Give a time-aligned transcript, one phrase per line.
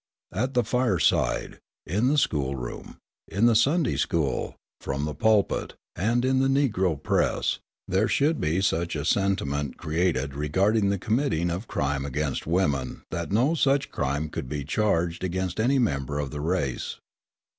[0.33, 6.25] At the fireside, in the school room, in the Sunday school, from the pulpit, and
[6.25, 11.67] in the Negro press, there should be such a sentiment created regarding the committing of
[11.67, 16.41] crime against women that no such crime could be charged against any member of the
[16.41, 16.97] race.